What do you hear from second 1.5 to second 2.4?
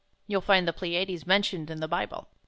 in the Bible.